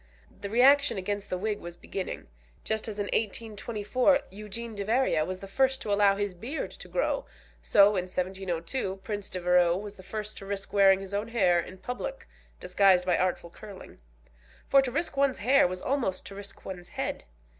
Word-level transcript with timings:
The 0.41 0.49
reaction 0.49 0.97
against 0.97 1.29
the 1.29 1.37
wig 1.37 1.59
was 1.59 1.77
beginning. 1.77 2.25
Just 2.63 2.87
as 2.87 2.97
in 2.97 3.05
1824 3.13 4.21
Eugene 4.31 4.73
Deveria 4.75 5.23
was 5.27 5.41
the 5.41 5.47
first 5.47 5.79
to 5.83 5.93
allow 5.93 6.15
his 6.15 6.33
beard 6.33 6.71
to 6.71 6.87
grow, 6.87 7.27
so 7.61 7.89
in 7.89 8.05
1702 8.09 8.95
Prince 9.03 9.29
Devereux 9.29 9.75
was 9.77 9.97
the 9.97 10.01
first 10.01 10.39
to 10.39 10.45
risk 10.47 10.73
wearing 10.73 11.01
his 11.01 11.13
own 11.13 11.27
hair 11.27 11.59
in 11.59 11.77
public 11.77 12.27
disguised 12.59 13.05
by 13.05 13.15
artful 13.15 13.51
curling. 13.51 13.99
For 14.67 14.81
to 14.81 14.91
risk 14.91 15.17
one's 15.17 15.37
hair 15.37 15.67
was 15.67 15.83
almost 15.83 16.25
to 16.25 16.33
risk 16.33 16.65
one's 16.65 16.89
head. 16.89 17.25